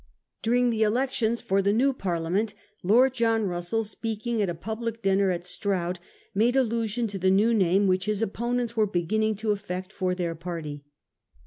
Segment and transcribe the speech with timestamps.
[0.41, 5.29] During the elections for the new Parliament, Lord John Russell, speaking at a public dinner
[5.29, 5.99] at Stroud,
[6.33, 10.33] made allusion to the new name which his opponents were beginning to affect for their
[10.33, 10.83] party.